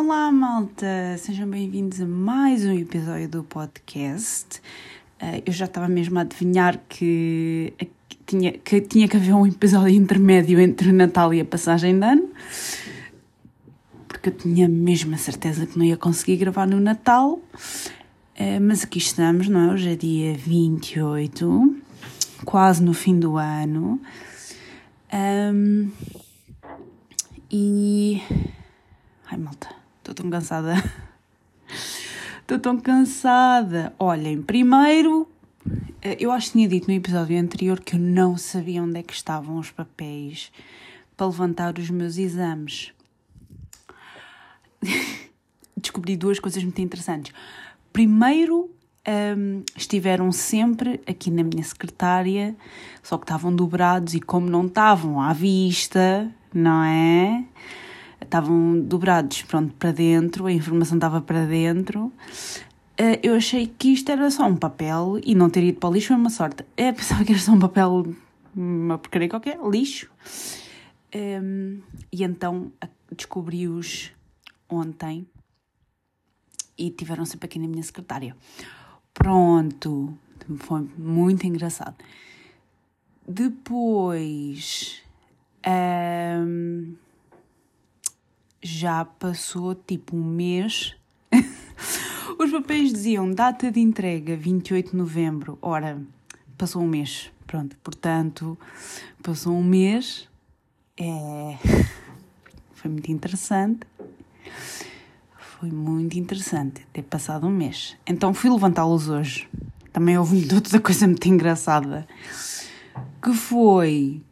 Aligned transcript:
Olá, 0.00 0.30
malta! 0.30 1.16
Sejam 1.18 1.50
bem-vindos 1.50 2.00
a 2.00 2.06
mais 2.06 2.64
um 2.64 2.70
episódio 2.70 3.28
do 3.28 3.42
podcast. 3.42 4.60
Uh, 5.20 5.42
eu 5.44 5.52
já 5.52 5.64
estava 5.64 5.88
mesmo 5.88 6.16
a 6.18 6.20
adivinhar 6.20 6.80
que, 6.88 7.74
tinha, 8.24 8.52
que 8.52 8.80
tinha 8.80 9.08
que 9.08 9.16
haver 9.16 9.34
um 9.34 9.44
episódio 9.44 9.96
intermédio 9.96 10.60
entre 10.60 10.90
o 10.90 10.92
Natal 10.92 11.34
e 11.34 11.40
a 11.40 11.44
passagem 11.44 11.98
de 11.98 12.06
ano, 12.06 12.30
porque 14.06 14.28
eu 14.28 14.32
tinha 14.36 14.68
mesmo 14.68 15.16
a 15.16 15.18
certeza 15.18 15.66
que 15.66 15.76
não 15.76 15.84
ia 15.84 15.96
conseguir 15.96 16.36
gravar 16.36 16.64
no 16.64 16.78
Natal. 16.78 17.32
Uh, 17.32 18.60
mas 18.62 18.84
aqui 18.84 18.98
estamos, 18.98 19.48
não 19.48 19.68
é? 19.68 19.72
Hoje 19.72 19.90
é 19.90 19.96
dia 19.96 20.32
28, 20.32 21.76
quase 22.44 22.84
no 22.84 22.94
fim 22.94 23.18
do 23.18 23.36
ano. 23.36 24.00
Um, 25.12 25.90
e. 27.50 28.22
Ai, 29.30 29.36
malta, 29.36 29.77
estou 30.10 30.14
tão 30.14 30.30
cansada. 30.30 30.74
Estou 32.40 32.58
tão 32.58 32.80
cansada. 32.80 33.92
Olhem, 33.98 34.40
primeiro, 34.40 35.28
eh, 36.00 36.16
eu 36.18 36.32
acho 36.32 36.46
que 36.46 36.52
tinha 36.52 36.68
dito 36.68 36.88
no 36.88 36.94
episódio 36.94 37.38
anterior 37.38 37.80
que 37.80 37.94
eu 37.96 38.00
não 38.00 38.36
sabia 38.36 38.82
onde 38.82 38.98
é 38.98 39.02
que 39.02 39.12
estavam 39.12 39.58
os 39.58 39.70
papéis 39.70 40.50
para 41.16 41.26
levantar 41.26 41.78
os 41.78 41.90
meus 41.90 42.16
exames. 42.16 42.92
Descobri 45.76 46.16
duas 46.16 46.40
coisas 46.40 46.62
muito 46.62 46.80
interessantes. 46.80 47.32
Primeiro, 47.92 48.70
um, 49.36 49.62
estiveram 49.76 50.32
sempre 50.32 51.00
aqui 51.06 51.30
na 51.30 51.42
minha 51.42 51.62
secretária, 51.62 52.56
só 53.02 53.18
que 53.18 53.24
estavam 53.24 53.54
dobrados 53.54 54.14
e 54.14 54.20
como 54.20 54.48
não 54.48 54.66
estavam 54.66 55.20
à 55.20 55.32
vista, 55.32 56.30
não 56.52 56.82
é? 56.82 57.44
Estavam 58.20 58.80
dobrados, 58.80 59.42
pronto, 59.42 59.72
para 59.74 59.92
dentro, 59.92 60.46
a 60.46 60.52
informação 60.52 60.96
estava 60.96 61.20
para 61.20 61.46
dentro. 61.46 62.12
Uh, 63.00 63.14
eu 63.22 63.34
achei 63.34 63.66
que 63.66 63.92
isto 63.92 64.10
era 64.10 64.28
só 64.30 64.46
um 64.46 64.56
papel 64.56 65.20
e 65.24 65.34
não 65.34 65.48
ter 65.48 65.62
ido 65.62 65.78
para 65.78 65.88
o 65.88 65.92
lixo 65.92 66.12
é 66.12 66.16
uma 66.16 66.30
sorte. 66.30 66.64
Eu 66.76 66.92
pensava 66.94 67.24
que 67.24 67.32
era 67.32 67.40
só 67.40 67.52
um 67.52 67.58
papel, 67.58 68.14
uma 68.54 68.98
porcaria 68.98 69.28
qualquer, 69.28 69.58
lixo. 69.70 70.10
Um, 71.14 71.80
e 72.12 72.22
então 72.22 72.72
descobri-os 73.16 74.12
ontem 74.68 75.26
e 76.76 76.90
tiveram 76.90 77.24
sempre 77.24 77.46
aqui 77.46 77.58
na 77.58 77.66
minha 77.66 77.82
secretária. 77.82 78.36
Pronto, 79.14 80.16
foi 80.58 80.88
muito 80.96 81.46
engraçado. 81.46 81.96
Depois 83.26 85.02
um, 85.66 86.94
já 88.62 89.04
passou 89.04 89.74
tipo 89.74 90.16
um 90.16 90.24
mês. 90.24 90.94
Os 92.38 92.50
papéis 92.50 92.92
diziam 92.92 93.30
data 93.30 93.70
de 93.70 93.80
entrega 93.80 94.36
28 94.36 94.90
de 94.90 94.96
novembro. 94.96 95.58
Ora, 95.62 96.00
passou 96.56 96.82
um 96.82 96.88
mês. 96.88 97.30
Pronto, 97.46 97.76
portanto, 97.82 98.58
passou 99.22 99.54
um 99.54 99.64
mês. 99.64 100.28
É... 100.96 101.56
Foi 102.74 102.90
muito 102.90 103.10
interessante. 103.10 103.80
Foi 105.36 105.72
muito 105.72 106.16
interessante 106.16 106.86
ter 106.92 107.02
passado 107.02 107.46
um 107.46 107.50
mês. 107.50 107.96
Então 108.06 108.32
fui 108.32 108.48
levantá-los 108.48 109.08
hoje. 109.08 109.48
Também 109.92 110.16
houve 110.16 110.46
outra 110.54 110.78
coisa 110.78 111.08
muito 111.08 111.26
engraçada. 111.26 112.06
Que 113.20 113.32
foi. 113.32 114.22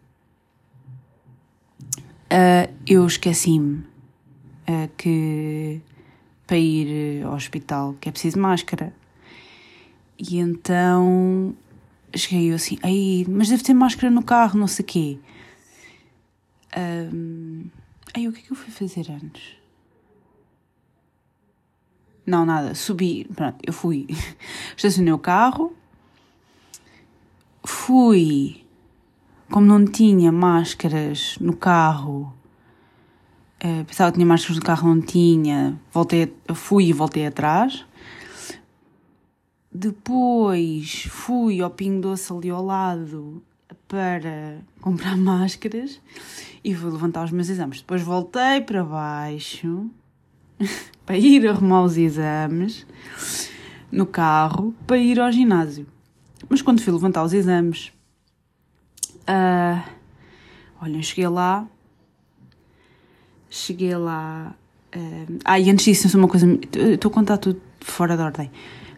Uh, 2.31 2.73
eu 2.87 3.05
esqueci-me 3.05 3.85
uh, 4.69 4.89
que 4.97 5.81
para 6.47 6.59
ir 6.59 7.25
ao 7.25 7.35
hospital 7.35 7.95
que 8.01 8.09
é 8.09 8.13
preciso 8.13 8.39
máscara. 8.39 8.95
E 10.19 10.39
então 10.39 11.55
cheguei 12.15 12.51
eu 12.51 12.55
assim, 12.55 12.79
aí, 12.83 13.27
mas 13.29 13.49
deve 13.49 13.63
ter 13.63 13.75
máscara 13.75 14.11
no 14.11 14.23
carro, 14.23 14.59
não 14.59 14.67
sei 14.67 14.83
o 14.83 14.87
quê. 14.87 15.19
Um, 16.77 17.65
aí 18.15 18.29
o 18.29 18.33
que 18.33 18.41
é 18.41 18.43
que 18.43 18.53
eu 18.53 18.57
fui 18.57 18.73
fazer 18.73 19.11
antes? 19.11 19.57
Não, 22.27 22.45
nada. 22.45 22.75
Subi, 22.75 23.25
pronto, 23.35 23.59
eu 23.65 23.73
fui. 23.73 24.07
Estacionei 24.77 25.13
o 25.13 25.19
carro. 25.19 25.73
Fui. 27.65 28.65
Como 29.49 29.65
não 29.65 29.85
tinha 29.85 30.33
máscaras 30.33 31.39
no 31.41 31.57
carro, 31.57 32.35
uh, 33.67 33.85
pensava 33.85 34.11
que 34.11 34.19
tinha 34.19 34.27
máscaras 34.27 34.57
no 34.57 34.63
carro, 34.63 34.89
não 34.89 35.01
tinha. 35.01 35.79
Voltei, 35.93 36.33
fui 36.55 36.87
e 36.87 36.93
voltei 36.93 37.27
atrás. 37.27 37.85
Depois 39.73 41.07
fui 41.11 41.61
ao 41.61 41.71
Pingo 41.71 42.01
Doce 42.01 42.33
ali 42.33 42.49
ao 42.49 42.65
lado 42.65 43.43
para 43.89 44.59
comprar 44.81 45.17
máscaras 45.17 46.01
e 46.65 46.75
fui 46.75 46.91
levantar 46.91 47.25
os 47.25 47.31
meus 47.31 47.49
exames. 47.49 47.81
Depois 47.81 48.03
voltei 48.03 48.61
para 48.61 48.83
baixo 48.85 49.91
para 51.05 51.19
ir 51.19 51.47
arrumar 51.47 51.83
os 51.83 51.97
exames 51.97 52.87
no 53.91 54.07
carro 54.07 54.75
para 54.87 54.97
ir 54.97 55.21
ao 55.21 55.31
ginásio. 55.31 55.87
Mas 56.49 56.63
quando 56.63 56.81
fui 56.81 56.93
levantar 56.93 57.25
os 57.25 57.33
exames, 57.33 57.93
uh, 59.23 59.83
olha, 60.81 61.03
cheguei 61.03 61.29
lá, 61.29 61.67
cheguei 63.57 63.97
lá. 63.97 64.55
Uh, 64.95 65.39
ah, 65.45 65.59
e 65.59 65.71
antes 65.71 65.85
disso, 65.85 66.17
uma 66.17 66.29
coisa. 66.29 66.47
Estou 66.73 67.11
a 67.11 67.15
contar 67.15 67.39
tudo 67.39 67.61
fora 67.81 68.17
de 68.17 68.23
ordem. 68.23 68.51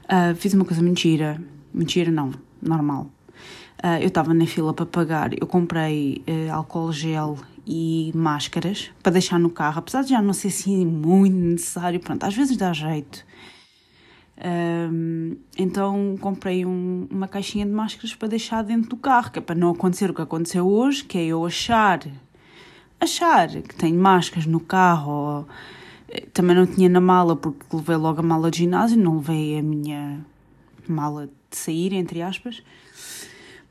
Uh, 0.05 0.35
fiz 0.37 0.55
uma 0.55 0.65
coisa 0.65 0.83
mentira. 0.83 1.41
Mentira, 1.73 2.11
não, 2.11 2.33
normal. 2.61 3.11
Uh, 3.83 4.01
eu 4.01 4.09
estava 4.09 4.35
na 4.35 4.47
fila 4.47 4.75
para 4.75 4.87
pagar, 4.87 5.31
eu 5.41 5.47
comprei 5.47 6.25
álcool 6.51 6.91
gel 6.93 7.39
e 7.65 8.11
máscaras 8.15 8.91
para 9.03 9.13
deixar 9.13 9.39
no 9.39 9.51
carro, 9.51 9.79
apesar 9.79 10.03
de 10.03 10.11
já 10.11 10.23
não 10.23 10.33
ser 10.33 10.49
assim 10.49 10.85
muito 10.87 11.37
necessário, 11.37 12.01
pronto, 12.01 12.25
às 12.25 12.35
vezes 12.35 12.57
dá 12.57 12.73
jeito. 12.73 13.25
Um, 14.41 15.37
então 15.59 16.17
comprei 16.21 16.65
um, 16.65 17.09
uma 17.11 17.27
caixinha 17.27 17.67
de 17.67 17.73
máscaras 17.73 18.15
para 18.15 18.29
deixar 18.29 18.63
dentro 18.63 18.91
do 18.91 18.97
carro, 18.97 19.31
que 19.31 19.39
é 19.39 19.43
para 19.43 19.55
não 19.55 19.71
acontecer 19.71 20.11
o 20.11 20.15
que 20.15 20.23
aconteceu 20.23 20.67
hoje, 20.67 21.05
que 21.05 21.19
é 21.19 21.27
eu 21.27 21.45
achar, 21.45 22.01
achar 23.01 23.49
que 23.49 23.75
tenho 23.75 23.99
máscaras 23.99 24.47
no 24.47 24.61
carro, 24.61 25.47
eh, 26.09 26.27
também 26.33 26.57
não 26.57 26.67
tinha 26.67 26.89
na 26.89 27.01
mala 27.01 27.37
porque 27.37 27.65
levei 27.73 27.97
logo 27.97 28.21
a 28.21 28.23
mala 28.23 28.51
de 28.51 28.59
ginásio, 28.59 28.99
não 28.99 29.17
levei 29.17 29.59
a 29.59 29.63
minha 29.63 30.25
mala 30.87 31.27
de 31.27 31.57
sair, 31.57 31.93
entre 31.93 32.23
aspas. 32.23 32.63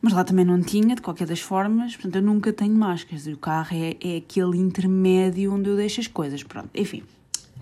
Mas 0.01 0.13
lá 0.13 0.23
também 0.23 0.45
não 0.45 0.61
tinha, 0.61 0.95
de 0.95 1.01
qualquer 1.01 1.25
das 1.25 1.39
formas, 1.39 1.95
portanto 1.95 2.15
eu 2.15 2.21
nunca 2.21 2.53
tenho 2.53 2.73
máscaras. 2.73 3.25
O 3.27 3.37
carro 3.37 3.69
é, 3.71 3.95
é 4.01 4.17
aquele 4.17 4.57
intermédio 4.57 5.53
onde 5.53 5.69
eu 5.69 5.75
deixo 5.75 5.99
as 5.99 6.07
coisas. 6.07 6.43
Pronto, 6.43 6.69
enfim. 6.75 7.03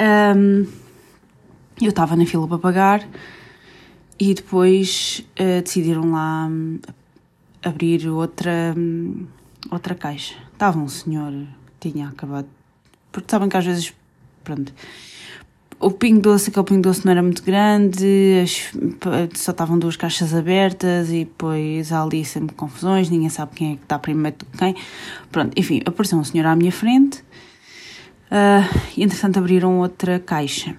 Um, 0.01 0.65
eu 1.81 1.89
estava 1.89 2.15
na 2.15 2.25
fila 2.25 2.47
para 2.47 2.57
pagar 2.57 3.07
e 4.19 4.33
depois 4.33 5.25
uh, 5.39 5.61
decidiram 5.61 6.11
lá 6.11 6.47
um, 6.47 6.79
abrir 7.63 8.07
outra, 8.07 8.73
um, 8.77 9.25
outra 9.71 9.95
caixa. 9.95 10.35
Estava 10.53 10.79
um 10.79 10.87
senhor 10.87 11.31
que 11.79 11.91
tinha 11.91 12.07
acabado. 12.07 12.47
Porque 13.11 13.29
sabem 13.29 13.49
que 13.49 13.57
às 13.57 13.65
vezes, 13.65 13.93
pronto, 14.43 14.73
o 15.79 15.91
pingo 15.91 16.21
doce, 16.21 16.49
aquele 16.49 16.65
pingo 16.65 16.81
doce 16.81 17.05
não 17.05 17.11
era 17.11 17.21
muito 17.21 17.43
grande, 17.43 18.41
as, 18.41 18.71
só 19.37 19.51
estavam 19.51 19.77
duas 19.77 19.95
caixas 19.95 20.33
abertas 20.33 21.09
e 21.09 21.25
depois 21.25 21.91
há 21.91 22.01
ali 22.01 22.23
sempre 22.23 22.55
confusões, 22.55 23.09
ninguém 23.09 23.29
sabe 23.29 23.53
quem 23.55 23.73
é 23.73 23.75
que 23.75 23.83
está 23.83 23.99
primeiro 23.99 24.37
do 24.37 24.45
que 24.45 24.57
quem. 24.57 24.75
Pronto, 25.31 25.53
enfim, 25.55 25.81
apareceu 25.85 26.17
um 26.17 26.23
senhor 26.23 26.47
à 26.47 26.55
minha 26.55 26.71
frente 26.71 27.19
uh, 28.31 28.79
e 28.95 29.03
entretanto 29.03 29.37
abriram 29.37 29.79
outra 29.79 30.19
caixa. 30.19 30.75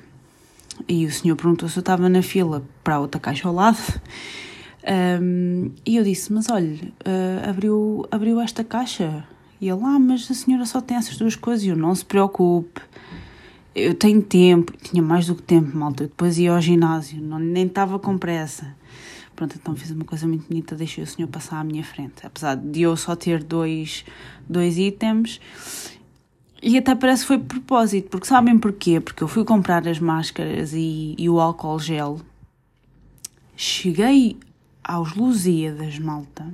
E 0.89 1.07
o 1.07 1.13
senhor 1.13 1.37
perguntou 1.37 1.69
se 1.69 1.79
eu 1.79 1.81
estava 1.81 2.09
na 2.09 2.23
fila 2.23 2.63
para 2.83 2.97
a 2.97 3.01
outra 3.01 3.21
caixa 3.21 3.49
ao 3.49 3.55
lado. 3.55 3.79
Um, 5.21 5.71
e 5.85 5.97
eu 5.97 6.05
disse: 6.05 6.33
Mas 6.33 6.49
olha, 6.49 6.75
uh, 6.75 7.49
abriu, 7.49 8.07
abriu 8.11 8.41
esta 8.41 8.63
caixa. 8.63 9.25
E 9.61 9.69
ele: 9.69 9.81
Ah, 9.83 9.99
mas 9.99 10.31
a 10.31 10.35
senhora 10.35 10.65
só 10.65 10.81
tem 10.81 10.97
essas 10.97 11.17
duas 11.17 11.35
coisas. 11.35 11.65
E 11.65 11.69
eu: 11.69 11.77
Não 11.77 11.95
se 11.95 12.05
preocupe 12.05 12.81
eu 13.77 13.93
tenho 13.95 14.23
tempo, 14.23 14.73
tinha 14.83 15.03
mais 15.03 15.27
do 15.27 15.35
que 15.35 15.43
tempo, 15.43 15.77
malta. 15.77 16.05
Eu 16.05 16.09
depois 16.09 16.39
ia 16.39 16.51
ao 16.51 16.61
ginásio, 16.63 17.21
não, 17.21 17.39
nem 17.39 17.67
estava 17.67 17.99
com 17.99 18.17
pressa. 18.17 18.75
Pronto, 19.37 19.55
então 19.55 19.77
fiz 19.77 19.91
uma 19.91 20.05
coisa 20.05 20.27
muito 20.27 20.49
bonita, 20.49 20.75
deixei 20.75 21.05
o 21.05 21.07
senhor 21.07 21.29
passar 21.29 21.61
à 21.61 21.65
minha 21.65 21.85
frente. 21.85 22.27
Apesar 22.27 22.57
de 22.57 22.81
eu 22.81 22.97
só 22.97 23.15
ter 23.15 23.45
dois, 23.45 24.03
dois 24.49 24.79
itens. 24.79 25.39
E 26.63 26.79
até 26.79 26.95
parece 26.95 27.23
que 27.23 27.29
foi 27.29 27.37
de 27.37 27.45
propósito, 27.45 28.09
porque 28.09 28.27
sabem 28.27 28.59
porquê? 28.59 28.99
Porque 28.99 29.23
eu 29.23 29.29
fui 29.29 29.45
comprar 29.45 29.87
as 29.87 30.01
máscaras 30.01 30.73
e, 30.73 31.15
e 31.19 31.29
o 31.29 31.39
álcool 31.39 31.79
gel. 31.79 32.19
Cheguei 33.55 34.39
aos 34.87 35.15
Lusíadas, 35.15 35.99
malta, 35.99 36.47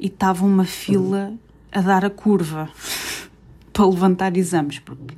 e 0.00 0.06
estava 0.06 0.44
uma 0.44 0.64
fila 0.64 1.34
a 1.70 1.80
dar 1.80 2.04
a 2.04 2.10
curva 2.10 2.70
para 3.72 3.86
levantar 3.86 4.36
exames, 4.36 4.78
porque 4.78 5.14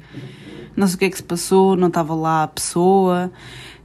não 0.77 0.89
sei 0.89 0.97
o 0.97 0.99
que 0.99 1.05
é 1.05 1.11
que 1.11 1.17
se 1.17 1.23
passou, 1.23 1.77
não 1.77 1.89
estava 1.89 2.15
lá 2.15 2.43
a 2.43 2.49
pessoa, 2.49 3.31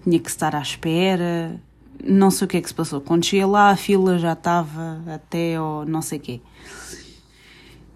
tinha 0.04 0.20
que 0.20 0.30
estar 0.30 0.56
à 0.56 0.62
espera, 0.62 1.60
não 2.04 2.32
sei 2.32 2.46
o 2.46 2.48
que 2.48 2.58
é 2.58 2.62
que 2.62 2.68
se 2.68 2.74
passou. 2.74 3.02
Quando 3.02 3.26
cheguei 3.26 3.46
lá, 3.46 3.70
a 3.70 3.76
fila 3.76 4.18
já 4.18 4.34
estava 4.34 5.02
até 5.08 5.60
ou 5.62 5.86
não 5.86 6.02
sei 6.02 6.18
o 6.18 6.22
quê. 6.22 6.42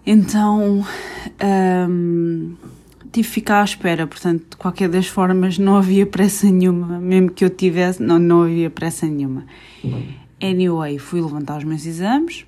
Então, 0.06 0.86
hum, 1.88 2.54
tive 3.14 3.28
que 3.28 3.34
ficar 3.34 3.60
à 3.60 3.64
espera, 3.64 4.06
portanto, 4.06 4.44
de 4.50 4.56
qualquer 4.56 4.88
das 4.88 5.06
formas, 5.06 5.56
não 5.56 5.76
havia 5.76 6.04
pressa 6.04 6.50
nenhuma, 6.50 6.98
mesmo 6.98 7.30
que 7.30 7.44
eu 7.44 7.50
tivesse, 7.50 8.02
não, 8.02 8.18
não 8.18 8.42
havia 8.42 8.68
pressa 8.68 9.06
nenhuma. 9.06 9.46
Anyway, 10.42 10.98
fui 10.98 11.22
levantar 11.22 11.58
os 11.58 11.64
meus 11.64 11.86
exames, 11.86 12.44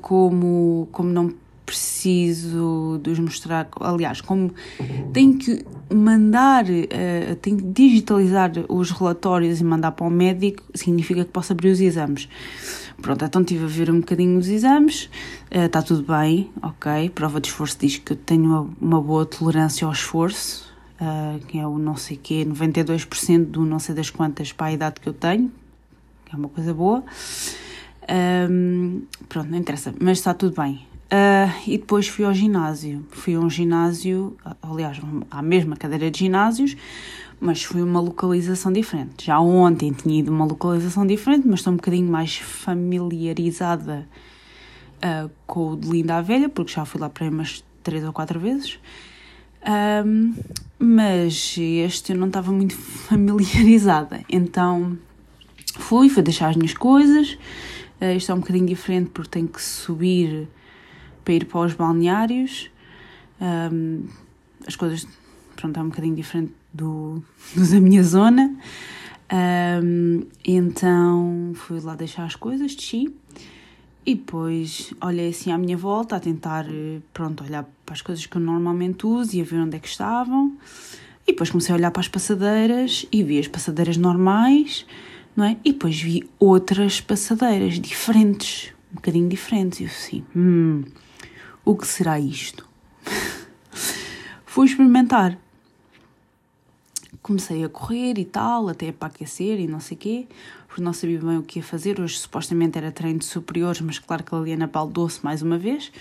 como, 0.00 0.88
como 0.92 1.10
não 1.10 1.34
preciso 1.66 3.00
de 3.02 3.10
os 3.10 3.18
mostrar, 3.18 3.68
aliás, 3.80 4.20
como 4.20 4.52
tenho 5.12 5.36
que 5.36 5.64
mandar, 5.92 6.64
uh, 6.64 7.36
tenho 7.40 7.58
que 7.58 7.64
digitalizar 7.64 8.50
os 8.68 8.90
relatórios 8.90 9.60
e 9.60 9.64
mandar 9.64 9.92
para 9.92 10.06
o 10.06 10.10
médico, 10.10 10.64
significa 10.74 11.24
que 11.24 11.30
posso 11.30 11.52
abrir 11.52 11.70
os 11.70 11.80
exames. 11.80 12.28
Pronto, 13.00 13.24
então 13.24 13.42
estive 13.42 13.64
a 13.64 13.68
ver 13.68 13.90
um 13.90 14.00
bocadinho 14.00 14.38
os 14.38 14.48
exames, 14.48 15.04
uh, 15.54 15.64
está 15.64 15.82
tudo 15.82 16.02
bem, 16.02 16.50
ok. 16.62 17.10
Prova 17.10 17.40
de 17.40 17.48
esforço 17.48 17.78
diz 17.80 17.96
que 17.98 18.12
eu 18.12 18.16
tenho 18.16 18.44
uma, 18.44 18.70
uma 18.80 19.02
boa 19.02 19.24
tolerância 19.24 19.86
ao 19.86 19.92
esforço, 19.92 20.70
uh, 21.00 21.38
que 21.46 21.58
é 21.58 21.66
o 21.66 21.78
não 21.78 21.96
sei 21.96 22.16
quê, 22.16 22.44
92% 22.46 23.46
do 23.46 23.64
não 23.64 23.78
sei 23.78 23.94
das 23.94 24.10
quantas 24.10 24.52
para 24.52 24.66
a 24.66 24.72
idade 24.72 25.00
que 25.00 25.08
eu 25.08 25.14
tenho, 25.14 25.50
que 26.26 26.34
é 26.34 26.38
uma 26.38 26.48
coisa 26.48 26.74
boa. 26.74 27.02
Um, 28.50 29.02
pronto, 29.28 29.50
não 29.50 29.58
interessa, 29.58 29.94
mas 30.00 30.18
está 30.18 30.34
tudo 30.34 30.60
bem. 30.60 30.89
Uh, 31.12 31.50
e 31.66 31.76
depois 31.76 32.06
fui 32.06 32.24
ao 32.24 32.32
ginásio. 32.32 33.04
Fui 33.10 33.34
a 33.34 33.40
um 33.40 33.50
ginásio, 33.50 34.36
aliás, 34.62 35.00
à 35.28 35.42
mesma 35.42 35.76
cadeira 35.76 36.08
de 36.08 36.20
ginásios, 36.20 36.76
mas 37.40 37.64
foi 37.64 37.82
uma 37.82 38.00
localização 38.00 38.72
diferente. 38.72 39.26
Já 39.26 39.40
ontem 39.40 39.92
tinha 39.92 40.20
ido 40.20 40.30
uma 40.30 40.44
localização 40.44 41.04
diferente, 41.04 41.48
mas 41.48 41.60
estou 41.60 41.72
um 41.72 41.76
bocadinho 41.76 42.08
mais 42.08 42.36
familiarizada 42.36 44.06
uh, 44.98 45.30
com 45.46 45.72
o 45.72 45.76
de 45.76 45.88
Linda 45.88 46.18
a 46.18 46.22
Velha, 46.22 46.48
porque 46.48 46.72
já 46.72 46.84
fui 46.84 47.00
lá 47.00 47.10
para 47.10 47.24
aí 47.24 47.30
umas 47.30 47.64
três 47.82 48.04
ou 48.04 48.12
quatro 48.12 48.38
vezes. 48.38 48.78
Um, 50.06 50.34
mas 50.78 51.56
este 51.58 52.12
eu 52.12 52.18
não 52.18 52.28
estava 52.28 52.52
muito 52.52 52.74
familiarizada, 52.78 54.22
então 54.30 54.96
fui, 55.76 56.08
fui 56.08 56.22
deixar 56.22 56.50
as 56.50 56.56
minhas 56.56 56.74
coisas. 56.74 57.32
Uh, 58.00 58.16
isto 58.16 58.30
é 58.30 58.34
um 58.34 58.38
bocadinho 58.38 58.66
diferente 58.66 59.10
porque 59.10 59.30
tenho 59.30 59.48
que 59.48 59.60
subir 59.60 60.48
para 61.30 61.34
ir 61.36 61.44
para 61.44 61.60
os 61.60 61.74
balneários. 61.74 62.68
Um, 63.40 64.04
as 64.66 64.74
coisas, 64.74 65.06
pronto, 65.54 65.78
é 65.78 65.82
um 65.82 65.88
bocadinho 65.88 66.16
diferente 66.16 66.52
do, 66.74 67.22
da 67.54 67.80
minha 67.80 68.02
zona. 68.02 68.56
Um, 69.32 70.26
então 70.44 71.52
fui 71.54 71.78
lá 71.78 71.94
deixar 71.94 72.24
as 72.24 72.34
coisas, 72.34 72.74
desci 72.74 73.14
e 74.04 74.16
depois 74.16 74.92
olhei 75.00 75.28
assim 75.28 75.52
à 75.52 75.58
minha 75.58 75.76
volta 75.76 76.16
a 76.16 76.20
tentar, 76.20 76.66
pronto, 77.14 77.44
olhar 77.44 77.64
para 77.86 77.94
as 77.94 78.02
coisas 78.02 78.26
que 78.26 78.36
eu 78.36 78.40
normalmente 78.40 79.06
uso 79.06 79.36
e 79.36 79.40
a 79.40 79.44
ver 79.44 79.60
onde 79.60 79.76
é 79.76 79.78
que 79.78 79.86
estavam. 79.86 80.56
E 81.28 81.32
depois 81.32 81.48
comecei 81.48 81.72
a 81.72 81.78
olhar 81.78 81.92
para 81.92 82.00
as 82.00 82.08
passadeiras 82.08 83.06
e 83.12 83.22
vi 83.22 83.38
as 83.38 83.46
passadeiras 83.46 83.96
normais, 83.96 84.84
não 85.36 85.44
é? 85.44 85.56
E 85.64 85.70
depois 85.70 86.00
vi 86.00 86.28
outras 86.40 87.00
passadeiras 87.00 87.78
diferentes, 87.78 88.72
um 88.90 88.96
bocadinho 88.96 89.28
diferentes. 89.28 89.78
E 89.78 89.84
eu 89.84 89.88
assim, 89.88 90.24
hum, 90.34 90.82
o 91.64 91.76
que 91.76 91.86
será 91.86 92.18
isto? 92.18 92.68
Fui 94.44 94.66
experimentar. 94.66 95.38
Comecei 97.22 97.64
a 97.64 97.68
correr 97.68 98.18
e 98.18 98.24
tal, 98.24 98.68
até 98.68 98.90
para 98.90 99.08
aquecer 99.08 99.60
e 99.60 99.66
não 99.66 99.78
sei 99.78 99.96
o 99.96 100.00
quê, 100.00 100.26
porque 100.66 100.82
não 100.82 100.92
sabia 100.92 101.20
bem 101.20 101.38
o 101.38 101.42
que 101.42 101.58
ia 101.58 101.62
fazer. 101.62 102.00
Hoje 102.00 102.18
supostamente 102.18 102.78
era 102.78 102.90
treino 102.90 103.18
de 103.18 103.26
superiores, 103.26 103.80
mas 103.80 103.98
claro 103.98 104.24
que 104.24 104.34
a 104.34 104.38
Liliana 104.38 104.66
baldou-se 104.66 105.22
mais 105.24 105.42
uma 105.42 105.58
vez, 105.58 105.92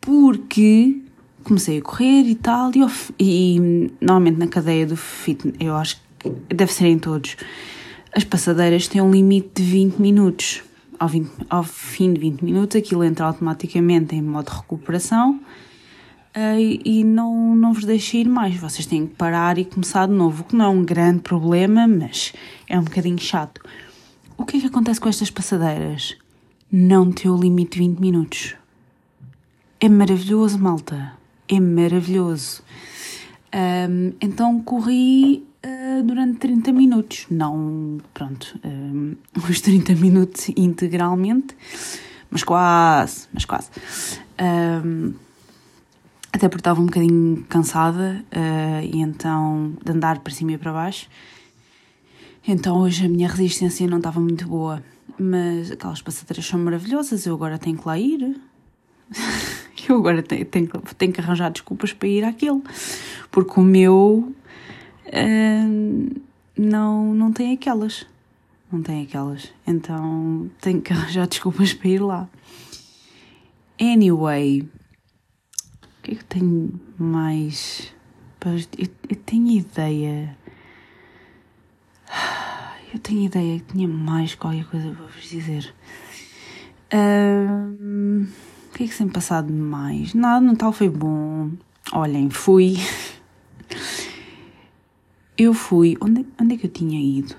porque 0.00 1.00
comecei 1.44 1.78
a 1.78 1.82
correr 1.82 2.22
e 2.22 2.34
tal, 2.34 2.70
e, 2.74 2.80
e 3.18 3.90
normalmente 4.00 4.38
na 4.38 4.48
cadeia 4.48 4.86
do 4.86 4.96
fitness, 4.96 5.56
eu 5.60 5.76
acho 5.76 6.00
que 6.18 6.54
deve 6.54 6.72
ser 6.72 6.86
em 6.86 6.98
todos, 6.98 7.36
as 8.12 8.24
passadeiras 8.24 8.88
têm 8.88 9.02
um 9.02 9.10
limite 9.10 9.62
de 9.62 9.62
20 9.62 9.96
minutos 9.98 10.62
ao, 11.04 11.08
20, 11.08 11.30
ao 11.50 11.62
fim 11.62 12.12
de 12.12 12.20
20 12.20 12.42
minutos 12.42 12.76
aquilo 12.76 13.04
entra 13.04 13.26
automaticamente 13.26 14.16
em 14.16 14.22
modo 14.22 14.48
recuperação 14.48 15.38
uh, 16.34 16.80
e 16.84 17.04
não, 17.04 17.54
não 17.54 17.72
vos 17.72 17.84
deixa 17.84 18.16
ir 18.16 18.28
mais. 18.28 18.56
Vocês 18.56 18.86
têm 18.86 19.06
que 19.06 19.14
parar 19.14 19.58
e 19.58 19.64
começar 19.64 20.06
de 20.06 20.14
novo, 20.14 20.42
o 20.42 20.44
que 20.44 20.56
não 20.56 20.64
é 20.64 20.68
um 20.68 20.84
grande 20.84 21.20
problema, 21.20 21.86
mas 21.86 22.32
é 22.68 22.78
um 22.78 22.84
bocadinho 22.84 23.18
chato. 23.18 23.60
O 24.36 24.44
que 24.44 24.56
é 24.56 24.60
que 24.60 24.66
acontece 24.66 25.00
com 25.00 25.08
estas 25.08 25.30
passadeiras? 25.30 26.16
Não 26.72 27.12
tem 27.12 27.30
o 27.30 27.36
limite 27.36 27.78
de 27.78 27.86
20 27.86 27.98
minutos. 28.00 28.54
É 29.78 29.88
maravilhoso, 29.88 30.58
malta. 30.58 31.12
É 31.46 31.60
maravilhoso. 31.60 32.62
Um, 33.54 34.12
então 34.20 34.60
corri 34.62 35.46
uh, 35.64 36.02
durante 36.02 36.38
30 36.38 36.72
minutos. 36.72 37.26
Não, 37.30 38.00
pronto, 38.12 38.58
uh, 38.64 39.16
os 39.48 39.60
30 39.60 39.94
minutos 39.94 40.48
integralmente, 40.56 41.56
mas 42.28 42.42
quase, 42.42 43.28
mas 43.32 43.44
quase. 43.44 43.68
Uh, 44.40 45.14
até 46.32 46.48
porque 46.48 46.62
estava 46.62 46.80
um 46.80 46.86
bocadinho 46.86 47.44
cansada 47.48 48.24
e 48.82 49.00
então 49.00 49.72
de 49.84 49.92
andar 49.92 50.18
para 50.18 50.34
cima 50.34 50.50
e 50.50 50.58
para 50.58 50.72
baixo. 50.72 51.08
Então 52.44 52.78
hoje 52.80 53.06
a 53.06 53.08
minha 53.08 53.28
resistência 53.28 53.86
não 53.86 53.98
estava 53.98 54.18
muito 54.18 54.48
boa. 54.48 54.82
Mas 55.16 55.70
aquelas 55.70 56.02
passadeiras 56.02 56.44
são 56.44 56.58
maravilhosas, 56.58 57.24
eu 57.24 57.34
agora 57.34 57.56
tenho 57.56 57.78
que 57.78 57.86
lá 57.86 57.96
ir. 57.96 58.36
eu 59.88 59.96
agora 59.96 60.22
tenho, 60.22 60.44
tenho, 60.46 60.68
tenho 60.96 61.12
que 61.12 61.20
arranjar 61.20 61.50
desculpas 61.50 61.92
para 61.92 62.08
ir 62.08 62.24
àquele. 62.24 62.62
Porque 63.30 63.60
o 63.60 63.62
meu 63.62 64.32
uh, 65.06 66.20
não, 66.56 67.14
não 67.14 67.32
tem 67.32 67.52
aquelas. 67.52 68.06
Não 68.70 68.82
tem 68.82 69.02
aquelas. 69.02 69.52
Então 69.66 70.50
tenho 70.60 70.80
que 70.80 70.92
arranjar 70.94 71.26
desculpas 71.26 71.72
para 71.72 71.88
ir 71.88 72.00
lá. 72.00 72.28
Anyway, 73.80 74.62
o 74.62 76.02
que 76.02 76.12
é 76.12 76.14
que 76.14 76.24
tenho 76.24 76.80
mais? 76.96 77.92
Eu, 78.78 78.88
eu 79.08 79.16
tenho 79.16 79.48
ideia. 79.48 80.36
Eu 82.92 83.00
tenho 83.00 83.24
ideia 83.24 83.58
que 83.58 83.72
tinha 83.72 83.88
mais 83.88 84.36
qualquer 84.36 84.64
coisa 84.66 84.88
para 84.92 85.06
vos 85.06 85.28
dizer. 85.28 85.74
Uh, 86.92 88.24
o 88.74 88.76
que 88.76 88.82
é 88.82 88.88
que 88.88 88.98
tem 88.98 89.08
passado 89.08 89.52
mais? 89.52 90.14
Nada, 90.14 90.44
Natal 90.44 90.72
foi 90.72 90.88
bom. 90.88 91.52
Olhem, 91.92 92.28
fui. 92.28 92.76
Eu 95.38 95.54
fui. 95.54 95.96
Onde, 96.00 96.26
onde 96.40 96.54
é 96.54 96.58
que 96.58 96.66
eu 96.66 96.70
tinha 96.70 97.00
ido? 97.00 97.36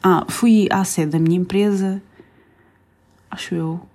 Ah, 0.00 0.24
fui 0.28 0.68
à 0.70 0.84
sede 0.84 1.10
da 1.10 1.18
minha 1.18 1.36
empresa. 1.36 2.00
Acho 3.28 3.56
eu. 3.56 3.88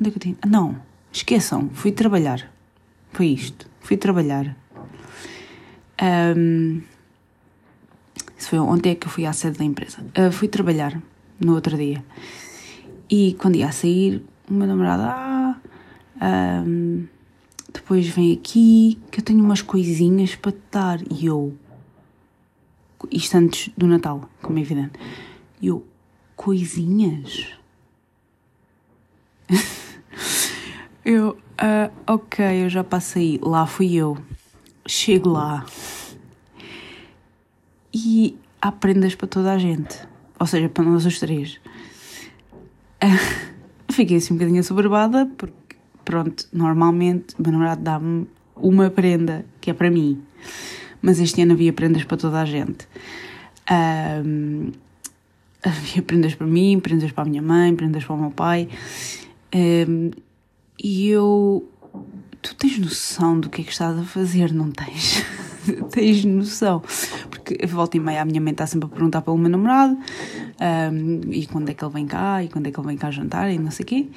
Onde 0.00 0.08
é 0.08 0.12
que 0.12 0.18
eu 0.18 0.22
tinha. 0.22 0.36
Não, 0.46 0.80
esqueçam, 1.12 1.68
fui 1.70 1.90
trabalhar. 1.90 2.48
Foi 3.12 3.26
isto. 3.26 3.68
Fui 3.80 3.96
trabalhar. 3.96 4.56
Um, 6.00 6.80
isso 8.38 8.48
foi 8.50 8.60
ontem 8.60 8.90
é 8.90 8.94
que 8.94 9.08
eu 9.08 9.10
fui 9.10 9.26
à 9.26 9.32
sede 9.32 9.58
da 9.58 9.64
empresa. 9.64 9.98
Uh, 10.16 10.30
fui 10.30 10.46
trabalhar 10.46 11.02
no 11.40 11.54
outro 11.54 11.76
dia. 11.76 12.04
E 13.10 13.34
quando 13.34 13.56
ia 13.56 13.66
a 13.66 13.72
sair, 13.72 14.24
o 14.50 14.54
meu 14.54 14.66
namorado. 14.66 15.02
Ah, 15.02 15.60
um, 16.66 17.06
depois 17.72 18.08
vem 18.08 18.32
aqui 18.32 18.98
que 19.10 19.20
eu 19.20 19.24
tenho 19.24 19.42
umas 19.42 19.62
coisinhas 19.62 20.34
para 20.34 20.52
te 20.52 20.58
dar. 20.70 21.00
E 21.10 21.26
eu. 21.26 21.56
Isto 23.10 23.36
antes 23.36 23.72
do 23.76 23.86
Natal, 23.86 24.28
como 24.42 24.58
é 24.58 24.62
evidente. 24.62 24.98
E 25.60 25.68
eu. 25.68 25.86
Coisinhas? 26.36 27.46
eu. 31.04 31.38
Uh, 31.60 31.92
ok, 32.06 32.64
eu 32.64 32.68
já 32.68 32.82
passei. 32.82 33.38
Lá 33.42 33.66
fui 33.66 33.94
eu. 33.94 34.18
Chego 34.86 35.28
lá. 35.30 35.64
E 37.92 38.36
há 38.60 38.72
prendas 38.72 39.14
para 39.14 39.28
toda 39.28 39.52
a 39.52 39.58
gente. 39.58 39.96
Ou 40.38 40.46
seja, 40.46 40.68
para 40.68 40.84
nós 40.84 41.04
os 41.04 41.18
três. 41.18 41.60
Fiquei 44.00 44.16
assim 44.16 44.32
um 44.32 44.38
bocadinho 44.38 44.60
assoberbada 44.60 45.30
porque 45.36 45.76
pronto, 46.06 46.48
normalmente 46.54 47.34
o 47.38 47.42
meu 47.42 47.52
namorado 47.52 47.82
dá-me 47.82 48.26
uma 48.56 48.88
prenda 48.88 49.44
que 49.60 49.70
é 49.70 49.74
para 49.74 49.90
mim, 49.90 50.22
mas 51.02 51.20
este 51.20 51.42
ano 51.42 51.52
havia 51.52 51.70
prendas 51.70 52.04
para 52.04 52.16
toda 52.16 52.40
a 52.40 52.46
gente. 52.46 52.88
Um, 53.70 54.72
havia 55.62 56.02
prendas 56.02 56.34
para 56.34 56.46
mim, 56.46 56.80
prendas 56.80 57.12
para 57.12 57.24
a 57.24 57.26
minha 57.26 57.42
mãe, 57.42 57.76
prendas 57.76 58.02
para 58.02 58.14
o 58.14 58.18
meu 58.18 58.30
pai. 58.30 58.70
Um, 59.54 60.12
e 60.82 61.10
eu 61.10 61.68
tu 62.42 62.54
tens 62.54 62.78
noção 62.78 63.38
do 63.38 63.48
que 63.48 63.62
é 63.62 63.64
que 63.64 63.72
estás 63.72 63.98
a 63.98 64.04
fazer, 64.04 64.52
não 64.52 64.70
tens? 64.70 65.22
tens 65.90 66.24
noção? 66.24 66.82
Porque 67.28 67.66
volta 67.66 67.96
e 67.96 68.00
meia 68.00 68.22
a 68.22 68.24
minha 68.24 68.40
mãe 68.40 68.52
está 68.52 68.66
sempre 68.66 68.86
a 68.86 68.88
perguntar 68.88 69.22
pelo 69.22 69.36
meu 69.38 69.50
namorado 69.50 69.98
um, 70.92 71.32
e 71.32 71.46
quando 71.46 71.68
é 71.68 71.74
que 71.74 71.84
ele 71.84 71.92
vem 71.92 72.06
cá 72.06 72.42
e 72.42 72.48
quando 72.48 72.66
é 72.66 72.70
que 72.70 72.78
ele 72.78 72.86
vem 72.86 72.96
cá 72.96 73.10
jantar 73.10 73.50
e 73.50 73.58
não 73.58 73.70
sei 73.70 73.84
o 73.84 73.86
quê. 73.86 74.08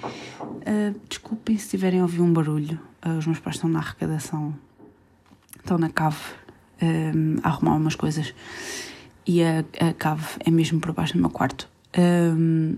Uh, 0.41 0.99
desculpem 1.09 1.57
se 1.57 1.69
tiverem 1.69 1.99
a 1.99 2.03
ouvir 2.03 2.21
um 2.21 2.31
barulho, 2.31 2.79
uh, 3.05 3.17
os 3.17 3.25
meus 3.25 3.39
pais 3.39 3.57
estão 3.57 3.69
na 3.69 3.79
arrecadação, 3.79 4.53
estão 5.59 5.77
na 5.77 5.89
cave 5.89 6.17
um, 6.81 7.37
a 7.43 7.49
arrumar 7.49 7.75
umas 7.75 7.95
coisas 7.95 8.33
e 9.25 9.43
a, 9.43 9.63
a 9.79 9.93
cave 9.93 10.25
é 10.45 10.51
mesmo 10.51 10.79
por 10.79 10.93
baixo 10.93 11.13
do 11.13 11.19
meu 11.19 11.29
quarto. 11.29 11.69
Um, 11.97 12.77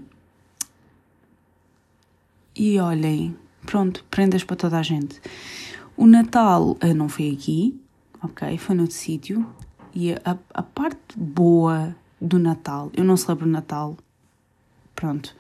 e 2.56 2.80
olhem, 2.80 3.36
pronto, 3.66 4.06
prendas 4.10 4.44
para 4.44 4.56
toda 4.56 4.78
a 4.78 4.84
gente. 4.84 5.22
O 5.98 6.06
Natal 6.06 6.78
uh, 6.84 6.94
não 6.94 7.10
foi 7.10 7.32
aqui, 7.32 7.80
ok? 8.22 8.58
Foi 8.58 8.76
noutro 8.76 8.96
sítio. 8.96 9.46
E 9.94 10.12
a, 10.12 10.38
a 10.54 10.62
parte 10.62 11.18
boa 11.18 11.96
do 12.20 12.38
Natal, 12.38 12.92
eu 12.94 13.04
não 13.04 13.16
celebro 13.16 13.48
Natal, 13.48 13.98
pronto. 14.94 15.36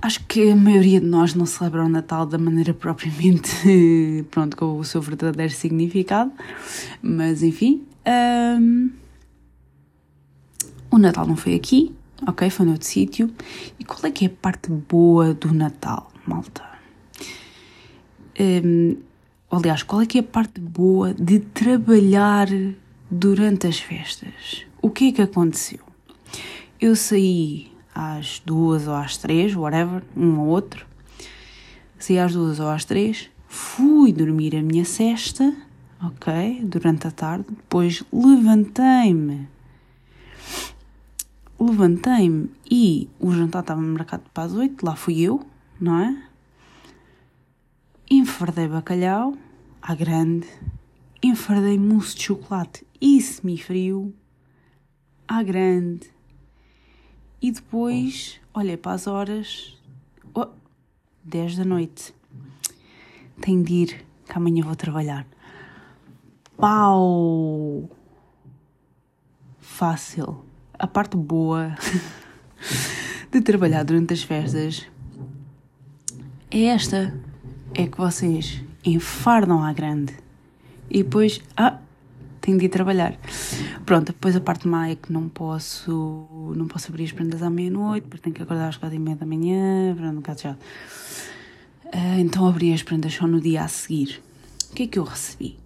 Acho 0.00 0.24
que 0.26 0.50
a 0.50 0.56
maioria 0.56 1.00
de 1.00 1.06
nós 1.06 1.34
não 1.34 1.46
celebra 1.46 1.84
o 1.84 1.88
Natal 1.88 2.26
da 2.26 2.38
maneira 2.38 2.72
propriamente, 2.74 4.24
pronto, 4.30 4.56
com 4.56 4.78
o 4.78 4.84
seu 4.84 5.00
verdadeiro 5.00 5.52
significado, 5.52 6.32
mas 7.02 7.42
enfim. 7.42 7.84
Um, 8.06 8.90
o 10.90 10.98
Natal 10.98 11.26
não 11.26 11.34
foi 11.34 11.54
aqui, 11.54 11.92
ok? 12.26 12.48
Foi 12.50 12.66
noutro 12.66 12.86
sítio. 12.86 13.30
E 13.78 13.84
qual 13.84 14.00
é 14.04 14.10
que 14.10 14.26
é 14.26 14.28
a 14.28 14.30
parte 14.30 14.70
boa 14.70 15.34
do 15.34 15.52
Natal, 15.52 16.12
malta? 16.26 16.62
Um, 18.38 18.96
aliás, 19.50 19.82
qual 19.82 20.02
é 20.02 20.06
que 20.06 20.18
é 20.18 20.20
a 20.20 20.24
parte 20.24 20.60
boa 20.60 21.14
de 21.14 21.40
trabalhar 21.40 22.48
durante 23.10 23.66
as 23.66 23.78
festas? 23.78 24.66
O 24.82 24.90
que 24.90 25.08
é 25.08 25.12
que 25.12 25.22
aconteceu? 25.22 25.80
Eu 26.80 26.96
saí 26.96 27.72
às 27.94 28.42
duas 28.44 28.88
ou 28.88 28.94
às 28.94 29.16
três, 29.16 29.54
whatever, 29.54 30.02
um 30.16 30.40
ou 30.40 30.48
outro. 30.48 30.86
Saí 31.98 32.18
às 32.18 32.32
duas 32.32 32.60
ou 32.60 32.68
às 32.68 32.84
três, 32.84 33.30
fui 33.48 34.12
dormir 34.12 34.56
a 34.56 34.62
minha 34.62 34.84
cesta, 34.84 35.54
ok? 36.02 36.60
Durante 36.64 37.06
a 37.06 37.10
tarde, 37.10 37.46
depois 37.48 38.02
levantei-me 38.12 39.48
levantei-me 41.64 42.50
e 42.70 43.08
o 43.18 43.32
jantar 43.32 43.60
estava 43.60 43.80
marcado 43.80 44.24
para 44.32 44.44
as 44.44 44.52
oito, 44.54 44.84
lá 44.84 44.94
fui 44.94 45.20
eu, 45.20 45.40
não 45.80 45.98
é? 45.98 46.28
Enfardei 48.10 48.68
bacalhau, 48.68 49.36
à 49.80 49.94
grande, 49.94 50.46
enfardei 51.22 51.78
mousse 51.78 52.16
de 52.16 52.22
chocolate 52.22 52.86
e 53.00 53.20
semifrio, 53.20 54.14
à 55.26 55.42
grande, 55.42 56.10
e 57.40 57.50
depois 57.50 58.40
olhei 58.52 58.76
para 58.76 58.92
as 58.92 59.06
horas, 59.06 59.78
oh, 60.34 60.48
10 61.24 61.56
da 61.56 61.64
noite, 61.64 62.14
tenho 63.40 63.64
de 63.64 63.72
ir, 63.74 64.06
que 64.26 64.32
amanhã 64.32 64.64
vou 64.64 64.76
trabalhar. 64.76 65.26
Pau! 66.56 67.90
Fácil 69.58 70.44
a 70.78 70.86
parte 70.86 71.16
boa 71.16 71.74
de 73.30 73.40
trabalhar 73.40 73.84
durante 73.84 74.12
as 74.12 74.22
festas 74.22 74.86
é 76.54 76.66
esta: 76.66 77.12
é 77.74 77.86
que 77.86 77.98
vocês 77.98 78.62
enfardam 78.84 79.62
à 79.62 79.72
grande 79.72 80.14
e 80.88 81.02
depois, 81.02 81.40
ah, 81.56 81.80
tenho 82.40 82.58
de 82.58 82.66
ir 82.66 82.68
trabalhar. 82.68 83.18
Pronto, 83.84 84.12
depois 84.12 84.36
a 84.36 84.40
parte 84.40 84.68
má 84.68 84.88
é 84.88 84.94
que 84.94 85.12
não 85.12 85.28
posso, 85.28 86.52
não 86.54 86.68
posso 86.68 86.88
abrir 86.90 87.04
as 87.04 87.12
prendas 87.12 87.42
à 87.42 87.50
meia-noite, 87.50 88.06
porque 88.06 88.22
tenho 88.22 88.36
que 88.36 88.42
acordar 88.42 88.68
às 88.68 88.76
quatro 88.76 88.96
e 88.96 89.00
meia 89.00 89.16
da 89.16 89.26
manhã, 89.26 89.94
pronto, 89.96 90.12
um 90.12 90.16
bocado 90.16 90.40
chato. 90.40 90.58
Uh, 91.86 92.20
então 92.20 92.46
abri 92.46 92.72
as 92.72 92.82
prendas 92.82 93.14
só 93.14 93.26
no 93.26 93.40
dia 93.40 93.64
a 93.64 93.68
seguir. 93.68 94.22
O 94.70 94.74
que 94.74 94.84
é 94.84 94.86
que 94.86 94.98
eu 94.98 95.04
recebi? 95.04 95.58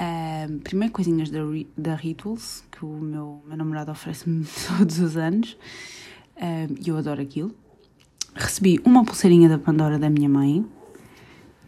Um, 0.00 0.58
primeiro, 0.60 0.92
coisinhas 0.92 1.28
da, 1.30 1.40
da 1.76 1.94
Rituals, 1.94 2.64
que 2.70 2.84
o 2.84 2.88
meu, 2.88 3.42
meu 3.46 3.56
namorado 3.56 3.90
oferece-me 3.90 4.46
todos 4.76 4.98
os 5.00 5.16
anos, 5.16 5.56
e 6.36 6.90
um, 6.90 6.94
eu 6.94 6.96
adoro 6.96 7.20
aquilo. 7.20 7.54
Recebi 8.38 8.80
uma 8.84 9.04
pulseirinha 9.04 9.48
da 9.48 9.58
Pandora 9.58 9.98
da 9.98 10.08
minha 10.08 10.28
mãe, 10.28 10.64